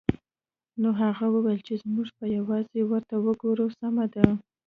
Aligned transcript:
نو 0.81 0.89
هغه 1.01 1.25
وویل 1.31 1.59
چې 1.67 1.73
موږ 1.93 2.07
به 2.17 2.25
یوازې 2.37 2.81
ورته 2.89 3.15
وګورو 3.25 3.67
سمه 3.79 4.05
ده 4.13 4.25